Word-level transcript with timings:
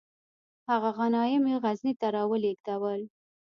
هغه 0.69 0.89
غنایم 0.97 1.43
یې 1.51 1.57
غزني 1.63 1.93
ته 1.99 2.07
را 2.15 2.23
ولیږدول. 2.31 3.01